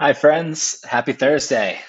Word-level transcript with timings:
Hi, 0.00 0.12
friends. 0.12 0.78
Happy 0.84 1.12
Thursday. 1.12 1.80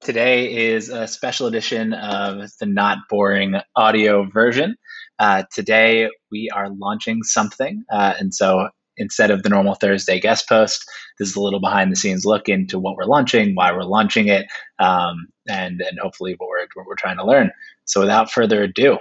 Today 0.00 0.72
is 0.72 0.88
a 0.88 1.06
special 1.06 1.46
edition 1.46 1.92
of 1.92 2.50
the 2.58 2.66
Not 2.66 2.98
Boring 3.08 3.54
audio 3.76 4.24
version. 4.28 4.74
Uh, 5.20 5.44
today, 5.52 6.10
we 6.32 6.50
are 6.52 6.68
launching 6.70 7.22
something. 7.22 7.84
Uh, 7.92 8.14
and 8.18 8.34
so 8.34 8.70
instead 8.96 9.30
of 9.30 9.44
the 9.44 9.50
normal 9.50 9.76
Thursday 9.76 10.18
guest 10.18 10.48
post, 10.48 10.84
this 11.20 11.28
is 11.28 11.36
a 11.36 11.40
little 11.40 11.60
behind 11.60 11.92
the 11.92 11.96
scenes 11.96 12.26
look 12.26 12.48
into 12.48 12.80
what 12.80 12.96
we're 12.96 13.04
launching, 13.04 13.54
why 13.54 13.70
we're 13.70 13.84
launching 13.84 14.26
it, 14.26 14.46
um, 14.80 15.28
and, 15.48 15.80
and 15.80 16.00
hopefully 16.00 16.34
what 16.38 16.48
we're, 16.48 16.66
what 16.74 16.86
we're 16.88 16.96
trying 16.96 17.18
to 17.18 17.24
learn. 17.24 17.52
So 17.84 18.00
without 18.00 18.32
further 18.32 18.64
ado, 18.64 18.98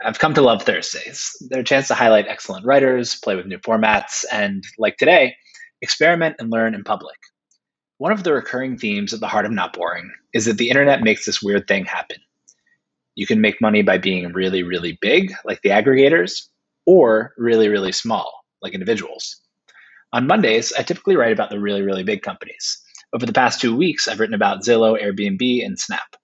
I've 0.00 0.20
come 0.20 0.34
to 0.34 0.42
love 0.42 0.62
Thursdays. 0.62 1.32
They're 1.50 1.62
a 1.62 1.64
chance 1.64 1.88
to 1.88 1.94
highlight 1.94 2.28
excellent 2.28 2.64
writers, 2.64 3.16
play 3.16 3.34
with 3.34 3.46
new 3.46 3.58
formats, 3.58 4.24
and 4.30 4.62
like 4.78 4.98
today, 4.98 5.34
experiment 5.82 6.36
and 6.38 6.50
learn 6.50 6.74
in 6.74 6.84
public. 6.84 7.16
One 7.98 8.12
of 8.12 8.22
the 8.22 8.32
recurring 8.32 8.78
themes 8.78 9.12
at 9.12 9.20
the 9.20 9.26
heart 9.26 9.44
of 9.44 9.52
Not 9.52 9.72
Boring 9.72 10.12
is 10.32 10.44
that 10.44 10.56
the 10.56 10.70
internet 10.70 11.02
makes 11.02 11.26
this 11.26 11.42
weird 11.42 11.66
thing 11.66 11.84
happen. 11.84 12.18
You 13.16 13.26
can 13.26 13.40
make 13.40 13.60
money 13.60 13.82
by 13.82 13.98
being 13.98 14.32
really, 14.32 14.62
really 14.62 14.96
big, 15.00 15.32
like 15.44 15.62
the 15.62 15.70
aggregators, 15.70 16.46
or 16.86 17.34
really, 17.36 17.68
really 17.68 17.90
small, 17.90 18.44
like 18.62 18.74
individuals. 18.74 19.40
On 20.12 20.26
Mondays, 20.26 20.72
I 20.78 20.82
typically 20.82 21.16
write 21.16 21.32
about 21.32 21.50
the 21.50 21.58
really, 21.58 21.82
really 21.82 22.04
big 22.04 22.22
companies. 22.22 22.80
Over 23.12 23.26
the 23.26 23.32
past 23.32 23.60
two 23.60 23.76
weeks, 23.76 24.06
I've 24.06 24.20
written 24.20 24.34
about 24.34 24.62
Zillow, 24.62 24.96
Airbnb, 25.02 25.64
and 25.64 25.78
Snap. 25.78 26.16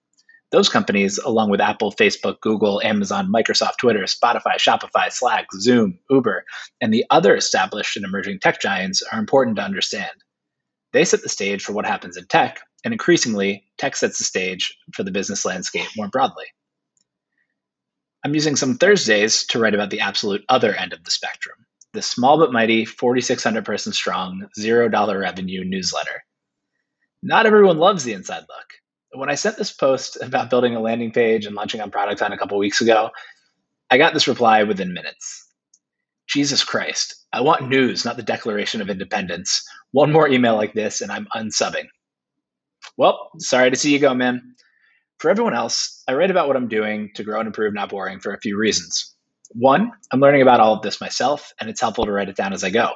Those 0.55 0.69
companies, 0.69 1.17
along 1.17 1.49
with 1.49 1.59
Apple, 1.59 1.91
Facebook, 1.91 2.39
Google, 2.39 2.81
Amazon, 2.81 3.29
Microsoft, 3.29 3.75
Twitter, 3.77 4.03
Spotify, 4.03 4.55
Shopify, 4.55 5.11
Slack, 5.11 5.47
Zoom, 5.59 5.99
Uber, 6.09 6.45
and 6.79 6.93
the 6.93 7.03
other 7.09 7.35
established 7.35 7.97
and 7.97 8.05
emerging 8.05 8.39
tech 8.39 8.61
giants, 8.61 9.03
are 9.11 9.19
important 9.19 9.57
to 9.57 9.63
understand. 9.63 10.13
They 10.93 11.03
set 11.03 11.23
the 11.23 11.27
stage 11.27 11.61
for 11.61 11.73
what 11.73 11.85
happens 11.85 12.15
in 12.15 12.25
tech, 12.27 12.61
and 12.85 12.93
increasingly, 12.93 13.65
tech 13.77 13.97
sets 13.97 14.17
the 14.17 14.23
stage 14.23 14.73
for 14.93 15.03
the 15.03 15.11
business 15.11 15.43
landscape 15.43 15.89
more 15.97 16.07
broadly. 16.07 16.45
I'm 18.23 18.33
using 18.33 18.55
some 18.55 18.77
Thursdays 18.77 19.45
to 19.47 19.59
write 19.59 19.75
about 19.75 19.89
the 19.89 19.99
absolute 19.99 20.45
other 20.47 20.73
end 20.73 20.93
of 20.93 21.03
the 21.03 21.11
spectrum 21.11 21.65
the 21.91 22.01
small 22.01 22.37
but 22.39 22.53
mighty 22.53 22.85
4,600 22.85 23.65
person 23.65 23.91
strong, 23.91 24.47
$0 24.57 25.19
revenue 25.19 25.65
newsletter. 25.65 26.23
Not 27.21 27.45
everyone 27.45 27.77
loves 27.77 28.05
the 28.05 28.13
inside 28.13 28.43
look 28.47 28.84
when 29.17 29.29
I 29.29 29.35
sent 29.35 29.57
this 29.57 29.73
post 29.73 30.17
about 30.21 30.49
building 30.49 30.75
a 30.75 30.81
landing 30.81 31.11
page 31.11 31.45
and 31.45 31.55
launching 31.55 31.81
on 31.81 31.91
Product 31.91 32.19
Hunt 32.19 32.33
a 32.33 32.37
couple 32.37 32.57
weeks 32.57 32.81
ago, 32.81 33.11
I 33.91 33.97
got 33.97 34.13
this 34.13 34.27
reply 34.27 34.63
within 34.63 34.93
minutes. 34.93 35.47
Jesus 36.27 36.63
Christ, 36.63 37.15
I 37.33 37.41
want 37.41 37.69
news, 37.69 38.05
not 38.05 38.17
the 38.17 38.23
Declaration 38.23 38.81
of 38.81 38.89
Independence. 38.89 39.63
One 39.91 40.11
more 40.11 40.27
email 40.27 40.55
like 40.55 40.73
this, 40.73 41.01
and 41.01 41.11
I'm 41.11 41.27
unsubbing. 41.35 41.85
Well, 42.97 43.29
sorry 43.39 43.69
to 43.71 43.77
see 43.77 43.93
you 43.93 43.99
go, 43.99 44.13
man. 44.13 44.55
For 45.19 45.29
everyone 45.31 45.55
else, 45.55 46.03
I 46.07 46.13
write 46.13 46.31
about 46.31 46.47
what 46.47 46.57
I'm 46.57 46.67
doing 46.67 47.11
to 47.15 47.23
grow 47.23 47.39
and 47.39 47.47
improve 47.47 47.73
Not 47.73 47.89
Boring 47.89 48.19
for 48.19 48.33
a 48.33 48.39
few 48.39 48.57
reasons. 48.57 49.15
One, 49.51 49.91
I'm 50.11 50.19
learning 50.19 50.41
about 50.41 50.59
all 50.59 50.73
of 50.73 50.81
this 50.81 50.99
myself, 50.99 51.53
and 51.59 51.69
it's 51.69 51.81
helpful 51.81 52.05
to 52.05 52.11
write 52.11 52.29
it 52.29 52.35
down 52.35 52.53
as 52.53 52.63
I 52.63 52.69
go. 52.71 52.91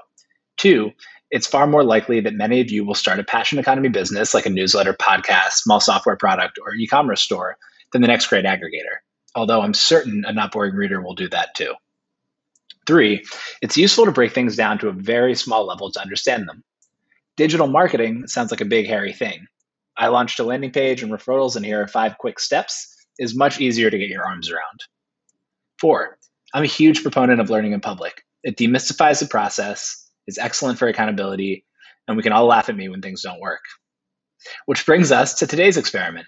Two, 0.57 0.91
it's 1.31 1.47
far 1.47 1.67
more 1.67 1.83
likely 1.83 2.19
that 2.21 2.33
many 2.33 2.59
of 2.59 2.71
you 2.71 2.83
will 2.83 2.95
start 2.95 3.19
a 3.19 3.23
passion 3.23 3.59
economy 3.59 3.89
business 3.89 4.33
like 4.33 4.45
a 4.45 4.49
newsletter, 4.49 4.93
podcast, 4.93 5.53
small 5.53 5.79
software 5.79 6.15
product, 6.15 6.59
or 6.61 6.73
e 6.73 6.87
commerce 6.87 7.21
store 7.21 7.57
than 7.91 8.01
the 8.01 8.07
next 8.07 8.27
great 8.27 8.45
aggregator. 8.45 8.97
Although 9.35 9.61
I'm 9.61 9.73
certain 9.73 10.23
a 10.25 10.33
not 10.33 10.51
boring 10.51 10.75
reader 10.75 11.01
will 11.01 11.15
do 11.15 11.29
that 11.29 11.55
too. 11.55 11.73
Three, 12.87 13.23
it's 13.61 13.77
useful 13.77 14.05
to 14.05 14.11
break 14.11 14.33
things 14.33 14.55
down 14.55 14.79
to 14.79 14.87
a 14.87 14.93
very 14.93 15.35
small 15.35 15.65
level 15.65 15.91
to 15.91 16.01
understand 16.01 16.47
them. 16.47 16.63
Digital 17.37 17.67
marketing 17.67 18.27
sounds 18.27 18.51
like 18.51 18.61
a 18.61 18.65
big, 18.65 18.87
hairy 18.87 19.13
thing. 19.13 19.45
I 19.95 20.07
launched 20.07 20.39
a 20.39 20.43
landing 20.43 20.71
page 20.71 21.03
and 21.03 21.11
referrals, 21.11 21.55
and 21.55 21.63
here 21.65 21.81
are 21.81 21.87
five 21.87 22.17
quick 22.17 22.39
steps 22.39 22.95
is 23.19 23.35
much 23.35 23.59
easier 23.59 23.89
to 23.89 23.97
get 23.97 24.09
your 24.09 24.25
arms 24.25 24.49
around. 24.49 24.79
Four, 25.77 26.17
I'm 26.53 26.63
a 26.63 26.67
huge 26.67 27.03
proponent 27.03 27.39
of 27.39 27.49
learning 27.49 27.73
in 27.73 27.81
public. 27.81 28.23
It 28.43 28.57
demystifies 28.57 29.19
the 29.19 29.27
process, 29.27 29.98
is 30.29 30.37
excellent 30.37 30.79
for 30.79 30.87
accountability, 30.87 31.65
and 32.07 32.15
we 32.15 32.23
can 32.23 32.31
all 32.31 32.45
laugh 32.45 32.69
at 32.69 32.77
me 32.77 32.87
when 32.87 33.01
things 33.01 33.21
don't 33.21 33.41
work. 33.41 33.63
Which 34.65 34.85
brings 34.85 35.11
us 35.11 35.33
to 35.35 35.47
today's 35.47 35.75
experiment. 35.75 36.27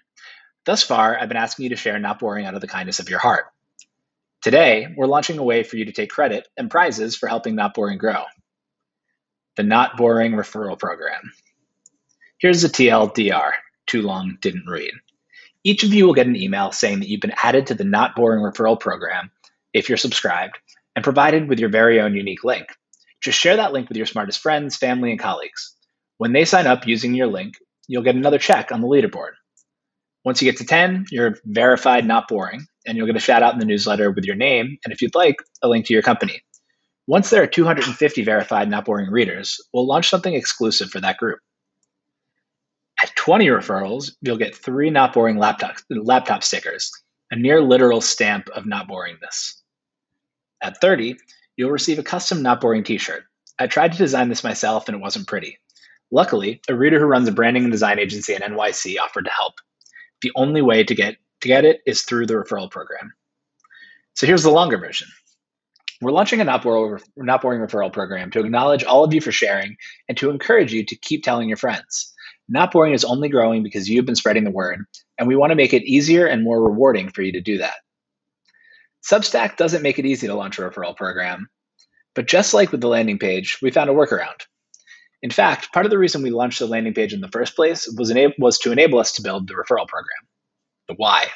Thus 0.65 0.83
far, 0.83 1.17
I've 1.17 1.29
been 1.29 1.37
asking 1.37 1.63
you 1.63 1.69
to 1.69 1.77
share 1.77 1.97
Not 1.97 2.19
Boring 2.19 2.45
out 2.45 2.55
of 2.55 2.61
the 2.61 2.67
kindness 2.67 2.99
of 2.99 3.09
your 3.09 3.19
heart. 3.19 3.45
Today, 4.41 4.87
we're 4.97 5.07
launching 5.07 5.37
a 5.37 5.43
way 5.43 5.63
for 5.63 5.77
you 5.77 5.85
to 5.85 5.91
take 5.91 6.09
credit 6.09 6.47
and 6.57 6.69
prizes 6.69 7.15
for 7.15 7.29
helping 7.29 7.55
Not 7.55 7.73
Boring 7.73 7.97
grow 7.97 8.23
the 9.57 9.63
Not 9.63 9.97
Boring 9.97 10.31
Referral 10.31 10.79
Program. 10.79 11.33
Here's 12.39 12.63
a 12.63 12.69
TLDR 12.69 13.51
too 13.85 14.01
long, 14.01 14.37
didn't 14.41 14.65
read. 14.65 14.93
Each 15.63 15.83
of 15.83 15.93
you 15.93 16.05
will 16.05 16.13
get 16.13 16.25
an 16.25 16.35
email 16.35 16.71
saying 16.71 16.99
that 16.99 17.09
you've 17.09 17.21
been 17.21 17.35
added 17.43 17.67
to 17.67 17.75
the 17.75 17.83
Not 17.83 18.15
Boring 18.15 18.41
Referral 18.41 18.79
Program 18.79 19.29
if 19.73 19.89
you're 19.89 19.97
subscribed 19.97 20.57
and 20.95 21.03
provided 21.03 21.47
with 21.47 21.59
your 21.59 21.69
very 21.69 21.99
own 21.99 22.15
unique 22.15 22.43
link. 22.43 22.67
Just 23.21 23.39
share 23.39 23.55
that 23.55 23.73
link 23.73 23.87
with 23.87 23.97
your 23.97 24.05
smartest 24.05 24.39
friends, 24.39 24.75
family, 24.77 25.11
and 25.11 25.19
colleagues. 25.19 25.75
When 26.17 26.33
they 26.33 26.45
sign 26.45 26.67
up 26.67 26.87
using 26.87 27.13
your 27.13 27.27
link, 27.27 27.55
you'll 27.87 28.03
get 28.03 28.15
another 28.15 28.39
check 28.39 28.71
on 28.71 28.81
the 28.81 28.87
leaderboard. 28.87 29.31
Once 30.23 30.41
you 30.41 30.51
get 30.51 30.57
to 30.57 30.65
10, 30.65 31.05
you're 31.11 31.37
verified, 31.45 32.05
not 32.05 32.27
boring, 32.27 32.65
and 32.85 32.97
you'll 32.97 33.07
get 33.07 33.15
a 33.15 33.19
shout 33.19 33.43
out 33.43 33.53
in 33.53 33.59
the 33.59 33.65
newsletter 33.65 34.11
with 34.11 34.25
your 34.25 34.35
name 34.35 34.77
and, 34.85 34.93
if 34.93 35.01
you'd 35.01 35.15
like, 35.15 35.37
a 35.63 35.67
link 35.67 35.85
to 35.85 35.93
your 35.93 36.03
company. 36.03 36.41
Once 37.07 37.29
there 37.29 37.41
are 37.41 37.47
250 37.47 38.23
verified, 38.23 38.69
not 38.69 38.85
boring 38.85 39.09
readers, 39.09 39.59
we'll 39.73 39.87
launch 39.87 40.09
something 40.09 40.35
exclusive 40.35 40.89
for 40.89 40.99
that 41.01 41.17
group. 41.17 41.39
At 43.01 43.15
20 43.15 43.47
referrals, 43.47 44.11
you'll 44.21 44.37
get 44.37 44.55
three 44.55 44.91
not 44.91 45.13
boring 45.13 45.37
laptop, 45.37 45.77
laptop 45.89 46.43
stickers, 46.43 46.91
a 47.31 47.35
near 47.35 47.59
literal 47.61 48.01
stamp 48.01 48.47
of 48.49 48.67
not 48.67 48.87
boringness. 48.87 49.55
At 50.61 50.79
30, 50.79 51.17
you'll 51.57 51.71
receive 51.71 51.99
a 51.99 52.03
custom 52.03 52.41
Not 52.41 52.61
Boring 52.61 52.83
t 52.83 52.97
shirt. 52.97 53.23
I 53.59 53.67
tried 53.67 53.91
to 53.91 53.97
design 53.97 54.29
this 54.29 54.43
myself 54.43 54.87
and 54.87 54.95
it 54.95 55.01
wasn't 55.01 55.27
pretty. 55.27 55.57
Luckily, 56.11 56.61
a 56.67 56.75
reader 56.75 56.99
who 56.99 57.05
runs 57.05 57.27
a 57.27 57.31
branding 57.31 57.63
and 57.63 57.71
design 57.71 57.99
agency 57.99 58.33
in 58.33 58.41
NYC 58.41 58.97
offered 58.99 59.25
to 59.25 59.31
help. 59.31 59.53
The 60.21 60.31
only 60.35 60.61
way 60.61 60.83
to 60.83 60.93
get, 60.93 61.17
to 61.41 61.47
get 61.47 61.63
it 61.63 61.81
is 61.85 62.01
through 62.03 62.27
the 62.27 62.33
referral 62.33 62.69
program. 62.69 63.13
So 64.15 64.27
here's 64.27 64.43
the 64.43 64.51
longer 64.51 64.77
version. 64.77 65.07
We're 66.01 66.11
launching 66.11 66.41
a 66.41 66.43
Not 66.43 66.63
Boring, 66.63 67.01
Not 67.15 67.41
Boring 67.41 67.61
referral 67.61 67.93
program 67.93 68.31
to 68.31 68.39
acknowledge 68.39 68.83
all 68.83 69.03
of 69.03 69.13
you 69.13 69.21
for 69.21 69.31
sharing 69.31 69.77
and 70.09 70.17
to 70.17 70.31
encourage 70.31 70.73
you 70.73 70.83
to 70.85 70.95
keep 70.95 71.23
telling 71.23 71.47
your 71.47 71.57
friends. 71.57 72.13
Not 72.49 72.71
Boring 72.71 72.93
is 72.93 73.05
only 73.05 73.29
growing 73.29 73.63
because 73.63 73.87
you've 73.87 74.05
been 74.05 74.15
spreading 74.15 74.43
the 74.43 74.51
word, 74.51 74.83
and 75.17 75.27
we 75.27 75.35
want 75.35 75.51
to 75.51 75.55
make 75.55 75.73
it 75.73 75.83
easier 75.83 76.25
and 76.25 76.43
more 76.43 76.61
rewarding 76.61 77.09
for 77.09 77.21
you 77.21 77.31
to 77.31 77.39
do 77.39 77.59
that. 77.59 77.75
Substack 79.03 79.57
doesn't 79.57 79.81
make 79.81 79.99
it 79.99 80.05
easy 80.05 80.27
to 80.27 80.35
launch 80.35 80.59
a 80.59 80.61
referral 80.61 80.95
program. 80.95 81.47
But 82.13 82.27
just 82.27 82.53
like 82.53 82.71
with 82.71 82.81
the 82.81 82.87
landing 82.87 83.19
page, 83.19 83.57
we 83.61 83.71
found 83.71 83.89
a 83.89 83.93
workaround. 83.93 84.41
In 85.21 85.31
fact, 85.31 85.71
part 85.71 85.85
of 85.85 85.91
the 85.91 85.97
reason 85.97 86.23
we 86.23 86.29
launched 86.29 86.59
the 86.59 86.67
landing 86.67 86.93
page 86.93 87.13
in 87.13 87.21
the 87.21 87.29
first 87.29 87.55
place 87.55 87.87
was, 87.97 88.11
enab- 88.11 88.37
was 88.39 88.57
to 88.59 88.71
enable 88.71 88.99
us 88.99 89.11
to 89.13 89.21
build 89.21 89.47
the 89.47 89.53
referral 89.53 89.87
program. 89.87 90.27
The 90.87 90.95
why. 90.95 91.27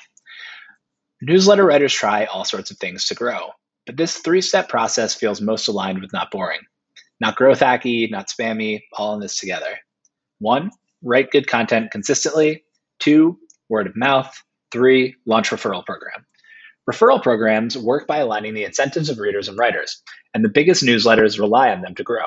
Newsletter 1.21 1.65
writers 1.65 1.93
try 1.93 2.25
all 2.25 2.43
sorts 2.43 2.71
of 2.71 2.77
things 2.77 3.05
to 3.07 3.15
grow, 3.15 3.51
but 3.85 3.95
this 3.95 4.17
three 4.17 4.41
step 4.41 4.69
process 4.69 5.15
feels 5.15 5.39
most 5.39 5.67
aligned 5.67 6.01
with 6.01 6.11
not 6.13 6.31
boring. 6.31 6.61
Not 7.21 7.35
growth 7.35 7.61
hacky, 7.61 8.11
not 8.11 8.27
spammy, 8.27 8.81
all 8.93 9.13
in 9.13 9.21
this 9.21 9.37
together. 9.39 9.77
One, 10.39 10.71
write 11.01 11.31
good 11.31 11.47
content 11.47 11.91
consistently. 11.91 12.65
Two, 12.99 13.39
word 13.69 13.87
of 13.87 13.95
mouth. 13.95 14.35
Three, 14.71 15.15
launch 15.25 15.51
referral 15.51 15.85
program. 15.85 16.25
Referral 16.89 17.21
programs 17.21 17.77
work 17.77 18.05
by 18.05 18.17
aligning 18.17 18.53
the 18.53 18.63
incentives 18.63 19.09
of 19.09 19.17
readers 19.17 19.47
and 19.47 19.57
writers, 19.57 20.01
and 20.33 20.45
the 20.45 20.49
biggest 20.49 20.83
newsletters 20.83 21.39
rely 21.39 21.71
on 21.71 21.81
them 21.81 21.95
to 21.95 22.03
grow. 22.03 22.25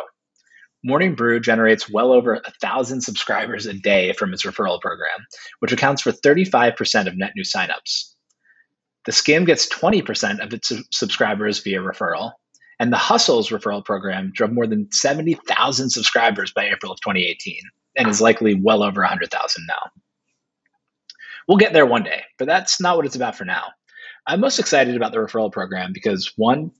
Morning 0.85 1.15
Brew 1.15 1.41
generates 1.41 1.91
well 1.91 2.13
over 2.13 2.35
a 2.35 2.53
thousand 2.61 3.01
subscribers 3.01 3.67
a 3.67 3.75
day 3.75 4.13
from 4.13 4.33
its 4.33 4.45
referral 4.45 4.81
program, 4.81 5.27
which 5.61 5.73
accounts 5.73 6.03
for 6.03 6.13
35% 6.13 7.07
of 7.07 7.17
net 7.17 7.33
new 7.37 7.43
signups. 7.43 8.15
The 9.05 9.13
Skim 9.13 9.45
gets 9.45 9.69
20% 9.69 10.41
of 10.41 10.53
its 10.53 10.73
subscribers 10.93 11.61
via 11.63 11.81
referral, 11.81 12.33
and 12.81 12.93
the 12.93 12.97
Hustle's 12.97 13.51
referral 13.51 13.85
program 13.85 14.33
drove 14.35 14.53
more 14.53 14.67
than 14.67 14.91
70,000 14.93 15.91
subscribers 15.91 16.53
by 16.53 16.69
April 16.69 16.93
of 16.93 17.01
2018 17.01 17.57
and 17.97 18.09
is 18.09 18.21
likely 18.21 18.55
well 18.55 18.83
over 18.83 19.01
100,000 19.01 19.67
now. 19.67 19.91
We'll 21.47 21.59
get 21.59 21.73
there 21.73 21.87
one 21.87 22.03
day, 22.03 22.23
but 22.39 22.47
that's 22.47 22.81
not 22.81 22.97
what 22.97 23.07
it's 23.07 23.17
about 23.17 23.37
for 23.37 23.45
now. 23.45 23.69
I'm 24.29 24.41
most 24.41 24.59
excited 24.59 24.95
about 24.95 25.13
the 25.13 25.19
referral 25.19 25.51
program 25.51 25.93
because 25.95 26.35
one, 26.37 26.71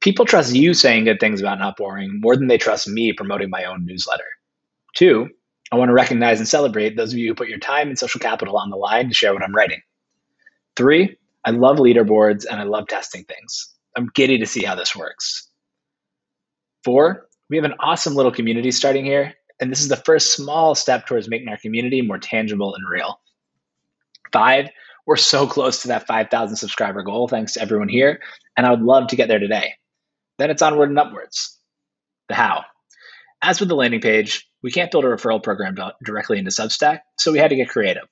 people 0.00 0.24
trust 0.24 0.54
you 0.54 0.74
saying 0.74 1.04
good 1.04 1.20
things 1.20 1.40
about 1.40 1.60
Not 1.60 1.76
Boring 1.76 2.20
more 2.20 2.34
than 2.34 2.48
they 2.48 2.58
trust 2.58 2.88
me 2.88 3.12
promoting 3.12 3.48
my 3.48 3.62
own 3.64 3.86
newsletter. 3.86 4.24
Two, 4.96 5.28
I 5.70 5.76
want 5.76 5.88
to 5.90 5.94
recognize 5.94 6.40
and 6.40 6.48
celebrate 6.48 6.96
those 6.96 7.12
of 7.12 7.18
you 7.20 7.28
who 7.28 7.34
put 7.36 7.48
your 7.48 7.60
time 7.60 7.88
and 7.88 7.98
social 7.98 8.18
capital 8.18 8.58
on 8.58 8.70
the 8.70 8.76
line 8.76 9.08
to 9.08 9.14
share 9.14 9.32
what 9.32 9.44
I'm 9.44 9.54
writing. 9.54 9.80
Three, 10.76 11.16
I 11.44 11.52
love 11.52 11.76
leaderboards 11.76 12.44
and 12.50 12.58
I 12.58 12.64
love 12.64 12.88
testing 12.88 13.22
things. 13.22 13.72
I'm 13.96 14.10
giddy 14.14 14.38
to 14.38 14.46
see 14.46 14.64
how 14.64 14.74
this 14.74 14.96
works. 14.96 15.48
Four, 16.82 17.28
we 17.50 17.56
have 17.56 17.64
an 17.64 17.74
awesome 17.78 18.16
little 18.16 18.32
community 18.32 18.72
starting 18.72 19.04
here, 19.04 19.34
And 19.60 19.70
this 19.70 19.80
is 19.80 19.88
the 19.88 19.96
first 19.96 20.34
small 20.34 20.74
step 20.74 21.06
towards 21.06 21.28
making 21.28 21.48
our 21.48 21.58
community 21.58 22.02
more 22.02 22.18
tangible 22.18 22.74
and 22.74 22.88
real. 22.90 23.20
Five, 24.32 24.70
we're 25.06 25.16
so 25.16 25.46
close 25.46 25.82
to 25.82 25.88
that 25.88 26.06
5,000 26.06 26.56
subscriber 26.56 27.02
goal, 27.02 27.28
thanks 27.28 27.54
to 27.54 27.62
everyone 27.62 27.88
here. 27.88 28.20
And 28.56 28.66
I 28.66 28.70
would 28.70 28.82
love 28.82 29.08
to 29.08 29.16
get 29.16 29.28
there 29.28 29.38
today. 29.38 29.74
Then 30.38 30.50
it's 30.50 30.62
onward 30.62 30.88
and 30.88 30.98
upwards. 30.98 31.58
The 32.28 32.34
how. 32.34 32.64
As 33.42 33.58
with 33.58 33.68
the 33.68 33.74
landing 33.74 34.00
page, 34.00 34.46
we 34.62 34.70
can't 34.70 34.90
build 34.90 35.04
a 35.04 35.08
referral 35.08 35.42
program 35.42 35.74
directly 36.04 36.38
into 36.38 36.50
Substack, 36.50 37.00
so 37.18 37.32
we 37.32 37.38
had 37.38 37.50
to 37.50 37.56
get 37.56 37.70
creative. 37.70 38.04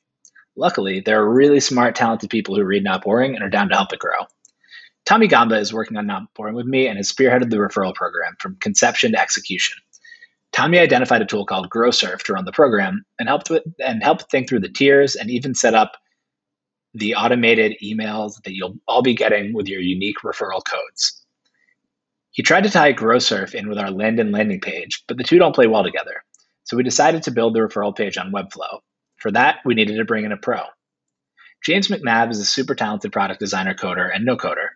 Luckily, 0.56 1.00
there 1.00 1.20
are 1.20 1.32
really 1.32 1.60
smart, 1.60 1.94
talented 1.94 2.30
people 2.30 2.56
who 2.56 2.64
read 2.64 2.82
Not 2.82 3.04
Boring 3.04 3.34
and 3.34 3.44
are 3.44 3.50
down 3.50 3.68
to 3.68 3.76
help 3.76 3.92
it 3.92 4.00
grow. 4.00 4.26
Tommy 5.06 5.28
Gamba 5.28 5.56
is 5.56 5.72
working 5.72 5.96
on 5.96 6.06
Not 6.06 6.34
Boring 6.34 6.54
with 6.54 6.66
me 6.66 6.88
and 6.88 6.96
has 6.96 7.12
spearheaded 7.12 7.50
the 7.50 7.56
referral 7.58 7.94
program 7.94 8.34
from 8.40 8.56
conception 8.56 9.12
to 9.12 9.20
execution. 9.20 9.78
Tommy 10.52 10.78
identified 10.78 11.22
a 11.22 11.26
tool 11.26 11.46
called 11.46 11.70
GrowSurf 11.70 12.22
to 12.24 12.32
run 12.32 12.44
the 12.44 12.52
program 12.52 13.04
and 13.18 13.28
helped 13.28 13.50
with 13.50 13.62
and 13.78 14.02
helped 14.02 14.30
think 14.30 14.48
through 14.48 14.60
the 14.60 14.68
tiers 14.68 15.14
and 15.14 15.30
even 15.30 15.54
set 15.54 15.74
up 15.74 15.92
the 16.98 17.14
automated 17.14 17.76
emails 17.82 18.42
that 18.42 18.54
you'll 18.54 18.76
all 18.86 19.02
be 19.02 19.14
getting 19.14 19.52
with 19.52 19.68
your 19.68 19.80
unique 19.80 20.18
referral 20.24 20.62
codes. 20.64 21.24
He 22.30 22.42
tried 22.42 22.64
to 22.64 22.70
tie 22.70 22.92
GrowSurf 22.92 23.54
in 23.54 23.68
with 23.68 23.78
our 23.78 23.90
Landon 23.90 24.30
landing 24.30 24.60
page, 24.60 25.02
but 25.08 25.16
the 25.16 25.24
two 25.24 25.38
don't 25.38 25.54
play 25.54 25.66
well 25.66 25.82
together. 25.82 26.22
So 26.64 26.76
we 26.76 26.82
decided 26.82 27.22
to 27.24 27.30
build 27.30 27.54
the 27.54 27.60
referral 27.60 27.96
page 27.96 28.18
on 28.18 28.32
Webflow. 28.32 28.80
For 29.16 29.30
that, 29.32 29.58
we 29.64 29.74
needed 29.74 29.96
to 29.96 30.04
bring 30.04 30.24
in 30.24 30.32
a 30.32 30.36
pro. 30.36 30.60
James 31.64 31.88
McNabb 31.88 32.30
is 32.30 32.38
a 32.38 32.44
super 32.44 32.74
talented 32.74 33.12
product 33.12 33.40
designer, 33.40 33.74
coder, 33.74 34.14
and 34.14 34.24
no 34.24 34.36
coder. 34.36 34.68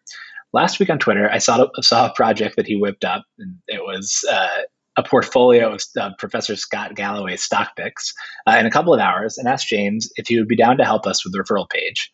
Last 0.53 0.81
week 0.81 0.91
on 0.91 0.99
Twitter, 0.99 1.31
I 1.31 1.39
saw, 1.39 1.69
saw 1.81 2.07
a 2.07 2.15
project 2.15 2.57
that 2.57 2.67
he 2.67 2.77
whipped 2.77 3.05
up, 3.05 3.25
and 3.39 3.57
it 3.69 3.83
was 3.83 4.25
uh, 4.31 4.63
a 4.97 5.03
portfolio 5.03 5.73
of 5.73 5.83
uh, 5.99 6.11
Professor 6.19 6.57
Scott 6.57 6.95
Galloway's 6.95 7.43
stock 7.43 7.75
picks 7.77 8.13
uh, 8.47 8.57
in 8.59 8.67
a 8.67 8.71
couple 8.71 8.93
of 8.93 9.01
hours 9.01 9.39
and 9.39 9.49
asked 9.49 9.69
James 9.69 10.11
if 10.17 10.29
he 10.29 10.39
would 10.39 10.49
be 10.49 10.57
down 10.57 10.77
to 10.77 10.85
help 10.85 11.07
us 11.07 11.25
with 11.25 11.33
the 11.33 11.39
referral 11.39 11.69
page. 11.69 12.13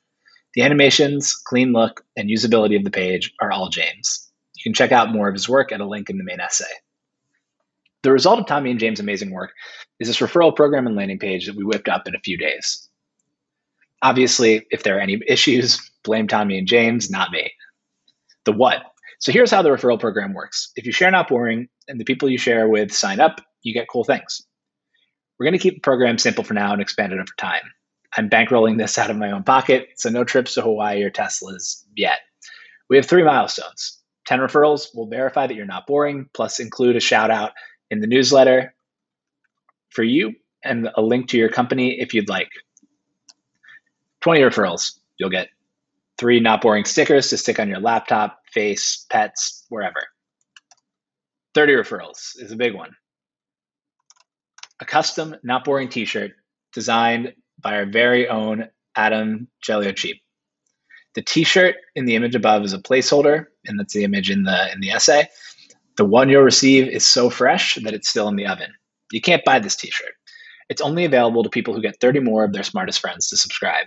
The 0.55 0.63
animations, 0.63 1.35
clean 1.35 1.73
look, 1.73 2.05
and 2.17 2.29
usability 2.29 2.77
of 2.77 2.85
the 2.85 2.91
page 2.91 3.33
are 3.41 3.51
all 3.51 3.69
James. 3.69 4.31
You 4.57 4.63
can 4.63 4.75
check 4.75 4.93
out 4.93 5.13
more 5.13 5.29
of 5.29 5.35
his 5.35 5.49
work 5.49 5.73
at 5.73 5.81
a 5.81 5.87
link 5.87 6.09
in 6.09 6.19
the 6.19 6.25
main 6.25 6.41
essay. 6.41 6.65
The 8.03 8.13
result 8.13 8.39
of 8.39 8.47
Tommy 8.47 8.71
and 8.71 8.81
James' 8.81 9.01
amazing 9.01 9.31
work 9.31 9.53
is 9.99 10.09
this 10.09 10.19
referral 10.19 10.55
program 10.55 10.87
and 10.87 10.97
landing 10.97 11.19
page 11.19 11.47
that 11.47 11.57
we 11.57 11.65
whipped 11.65 11.89
up 11.89 12.07
in 12.07 12.15
a 12.15 12.21
few 12.21 12.39
days. 12.39 12.89
Obviously, 14.03 14.67
if 14.71 14.85
there 14.85 14.97
are 14.97 15.01
any 15.01 15.21
issues, 15.27 15.79
blame 16.05 16.29
Tommy 16.29 16.59
and 16.59 16.69
James, 16.69 17.11
not 17.11 17.33
me. 17.33 17.51
The 18.45 18.53
what? 18.53 18.85
So 19.19 19.33
here's 19.33 19.51
how 19.51 19.63
the 19.63 19.71
referral 19.71 19.99
program 19.99 20.33
works. 20.33 20.71
If 20.77 20.87
you 20.87 20.93
share 20.93 21.11
Not 21.11 21.29
Boring 21.29 21.69
and 21.89 22.01
the 22.01 22.05
people 22.05 22.29
you 22.29 22.39
share 22.39 22.69
with 22.69 22.93
sign 22.93 23.19
up, 23.19 23.41
you 23.63 23.75
get 23.75 23.89
cool 23.91 24.05
things. 24.05 24.43
We're 25.39 25.45
going 25.45 25.59
to 25.59 25.63
keep 25.63 25.75
the 25.75 25.81
program 25.81 26.19
simple 26.19 26.45
for 26.45 26.55
now 26.55 26.73
and 26.73 26.81
expand 26.81 27.13
it 27.13 27.19
over 27.19 27.33
time. 27.37 27.63
I'm 28.17 28.31
bankrolling 28.31 28.79
this 28.79 28.97
out 28.97 29.11
of 29.11 29.17
my 29.17 29.33
own 29.33 29.43
pocket, 29.43 29.89
so 29.97 30.09
no 30.09 30.25
trips 30.25 30.55
to 30.55 30.63
Hawaii 30.63 31.03
or 31.03 31.11
Teslas 31.11 31.85
yet. 31.97 32.21
We 32.89 32.97
have 32.97 33.07
three 33.07 33.25
milestones 33.25 33.99
10 34.27 34.41
referrals 34.41 34.95
will 34.95 35.09
verify 35.09 35.47
that 35.47 35.55
you're 35.55 35.67
not 35.67 35.87
boring, 35.87 36.29
plus 36.35 36.61
include 36.61 36.97
a 36.97 37.01
shout 37.01 37.31
out 37.31 37.53
in 37.91 38.01
the 38.01 38.07
newsletter 38.07 38.75
for 39.91 40.03
you 40.03 40.35
and 40.63 40.89
a 40.97 41.03
link 41.03 41.29
to 41.29 41.39
your 41.39 41.49
company 41.49 42.01
if 42.01 42.15
you'd 42.15 42.29
like. 42.29 42.51
20 44.21 44.41
referrals, 44.41 44.99
you'll 45.19 45.31
get 45.31 45.49
three 46.19 46.41
not 46.41 46.61
boring 46.61 46.85
stickers 46.85 47.29
to 47.31 47.37
stick 47.37 47.59
on 47.59 47.69
your 47.69 47.81
laptop, 47.81 48.41
face, 48.53 49.07
pets, 49.11 49.65
wherever. 49.69 50.01
30 51.55 51.75
referrals 51.75 52.41
is 52.41 52.53
a 52.53 52.57
big 52.57 52.75
one. 52.75 52.91
A 54.81 54.85
custom 54.85 55.35
not 55.43 55.65
boring 55.65 55.89
t 55.89 56.05
shirt 56.05 56.33
designed 56.73 57.33
by 57.61 57.77
our 57.77 57.87
very 57.87 58.29
own 58.29 58.69
Adam 58.97 59.49
Cheap. 59.63 60.21
The 61.15 61.23
t 61.23 61.43
shirt 61.43 61.77
in 61.97 62.05
the 62.05 62.15
image 62.15 62.35
above 62.35 62.65
is 62.65 62.73
a 62.73 62.79
placeholder, 62.79 63.47
and 63.67 63.79
that's 63.79 63.95
the 63.95 64.05
image 64.05 64.31
in 64.31 64.45
the, 64.45 64.73
in 64.73 64.81
the 64.81 64.91
essay. 64.91 65.29
The 65.97 66.05
one 66.05 66.29
you'll 66.29 66.43
receive 66.43 66.87
is 66.87 67.07
so 67.07 67.29
fresh 67.29 67.77
that 67.83 67.95
it's 67.95 68.09
still 68.09 68.29
in 68.29 68.37
the 68.37 68.47
oven. 68.47 68.73
You 69.11 69.21
can't 69.21 69.45
buy 69.45 69.59
this 69.59 69.75
t 69.75 69.91
shirt. 69.91 70.13
It's 70.69 70.83
only 70.83 71.05
available 71.05 71.43
to 71.43 71.49
people 71.49 71.75
who 71.75 71.81
get 71.81 72.01
30 72.01 72.21
more 72.21 72.45
of 72.45 72.53
their 72.53 72.63
smartest 72.63 73.01
friends 73.01 73.29
to 73.31 73.37
subscribe. 73.37 73.87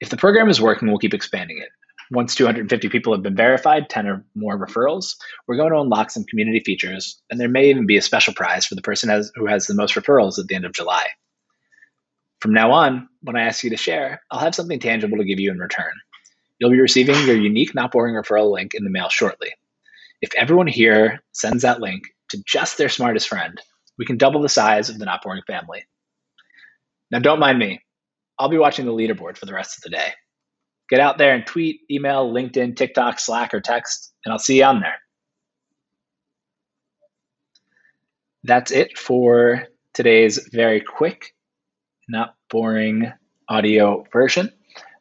If 0.00 0.10
the 0.10 0.16
program 0.16 0.48
is 0.48 0.60
working, 0.60 0.88
we'll 0.88 0.98
keep 0.98 1.14
expanding 1.14 1.58
it. 1.58 1.68
Once 2.10 2.34
250 2.34 2.88
people 2.88 3.12
have 3.12 3.22
been 3.22 3.34
verified, 3.34 3.88
10 3.88 4.06
or 4.06 4.24
more 4.34 4.58
referrals, 4.58 5.16
we're 5.46 5.56
going 5.56 5.72
to 5.72 5.80
unlock 5.80 6.10
some 6.10 6.24
community 6.24 6.60
features, 6.60 7.20
and 7.30 7.40
there 7.40 7.48
may 7.48 7.68
even 7.68 7.86
be 7.86 7.96
a 7.96 8.02
special 8.02 8.32
prize 8.32 8.64
for 8.64 8.76
the 8.76 8.82
person 8.82 9.08
has, 9.08 9.32
who 9.34 9.46
has 9.46 9.66
the 9.66 9.74
most 9.74 9.94
referrals 9.94 10.38
at 10.38 10.46
the 10.46 10.54
end 10.54 10.64
of 10.64 10.72
July. 10.72 11.04
From 12.40 12.52
now 12.52 12.70
on, 12.70 13.08
when 13.22 13.36
I 13.36 13.42
ask 13.42 13.64
you 13.64 13.70
to 13.70 13.76
share, 13.76 14.22
I'll 14.30 14.38
have 14.38 14.54
something 14.54 14.78
tangible 14.78 15.18
to 15.18 15.24
give 15.24 15.40
you 15.40 15.50
in 15.50 15.58
return. 15.58 15.92
You'll 16.58 16.70
be 16.70 16.80
receiving 16.80 17.26
your 17.26 17.36
unique 17.36 17.74
Not 17.74 17.90
Boring 17.90 18.14
referral 18.14 18.52
link 18.52 18.74
in 18.74 18.84
the 18.84 18.90
mail 18.90 19.08
shortly. 19.08 19.52
If 20.22 20.34
everyone 20.34 20.68
here 20.68 21.22
sends 21.32 21.62
that 21.62 21.80
link 21.80 22.04
to 22.30 22.42
just 22.46 22.78
their 22.78 22.88
smartest 22.88 23.28
friend, 23.28 23.60
we 23.98 24.06
can 24.06 24.16
double 24.16 24.42
the 24.42 24.48
size 24.48 24.88
of 24.88 24.98
the 24.98 25.04
Not 25.06 25.22
Boring 25.22 25.42
family. 25.46 25.84
Now, 27.10 27.18
don't 27.18 27.40
mind 27.40 27.58
me. 27.58 27.80
I'll 28.38 28.48
be 28.48 28.58
watching 28.58 28.86
the 28.86 28.92
leaderboard 28.92 29.38
for 29.38 29.46
the 29.46 29.54
rest 29.54 29.78
of 29.78 29.82
the 29.82 29.90
day. 29.90 30.12
Get 30.88 31.00
out 31.00 31.18
there 31.18 31.34
and 31.34 31.46
tweet, 31.46 31.80
email, 31.90 32.32
LinkedIn, 32.32 32.76
TikTok, 32.76 33.18
Slack, 33.18 33.54
or 33.54 33.60
text, 33.60 34.12
and 34.24 34.32
I'll 34.32 34.38
see 34.38 34.58
you 34.58 34.64
on 34.64 34.80
there. 34.80 34.96
That's 38.44 38.70
it 38.70 38.96
for 38.96 39.66
today's 39.92 40.48
very 40.52 40.80
quick, 40.80 41.34
not 42.08 42.36
boring 42.48 43.12
audio 43.48 44.04
version. 44.12 44.52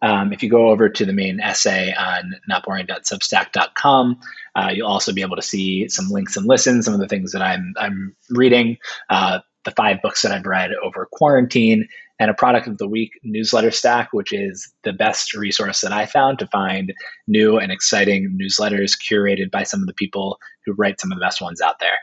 Um, 0.01 0.33
if 0.33 0.43
you 0.43 0.49
go 0.49 0.69
over 0.69 0.89
to 0.89 1.05
the 1.05 1.13
main 1.13 1.39
essay 1.39 1.93
on 1.93 2.33
notboring.substack.com, 2.49 4.19
uh, 4.55 4.69
you'll 4.73 4.87
also 4.87 5.13
be 5.13 5.21
able 5.21 5.35
to 5.35 5.41
see 5.41 5.87
some 5.87 6.09
links 6.09 6.37
and 6.37 6.45
listens, 6.45 6.85
some 6.85 6.93
of 6.93 6.99
the 6.99 7.07
things 7.07 7.31
that 7.31 7.41
I'm, 7.41 7.73
I'm 7.77 8.15
reading, 8.29 8.77
uh, 9.09 9.39
the 9.63 9.71
five 9.71 10.01
books 10.01 10.21
that 10.21 10.31
I've 10.31 10.45
read 10.45 10.71
over 10.83 11.07
quarantine, 11.11 11.87
and 12.19 12.29
a 12.29 12.33
product 12.33 12.67
of 12.67 12.77
the 12.77 12.87
week 12.87 13.11
newsletter 13.23 13.71
stack, 13.71 14.09
which 14.13 14.31
is 14.31 14.71
the 14.83 14.93
best 14.93 15.33
resource 15.33 15.81
that 15.81 15.91
I 15.91 16.05
found 16.05 16.39
to 16.39 16.47
find 16.47 16.93
new 17.27 17.57
and 17.57 17.71
exciting 17.71 18.37
newsletters 18.41 18.93
curated 18.97 19.51
by 19.51 19.63
some 19.63 19.81
of 19.81 19.87
the 19.87 19.93
people 19.93 20.39
who 20.65 20.73
write 20.73 20.99
some 20.99 21.11
of 21.11 21.17
the 21.17 21.25
best 21.25 21.41
ones 21.41 21.61
out 21.61 21.79
there. 21.79 21.97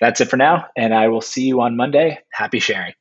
That's 0.00 0.20
it 0.20 0.28
for 0.28 0.36
now, 0.36 0.66
and 0.76 0.92
I 0.94 1.08
will 1.08 1.20
see 1.20 1.44
you 1.44 1.60
on 1.60 1.76
Monday. 1.76 2.18
Happy 2.32 2.58
sharing. 2.58 2.90